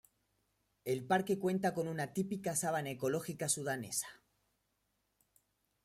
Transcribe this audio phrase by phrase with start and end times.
[0.83, 4.07] El parque cuenta con una típica sabana ecológica sudanesa.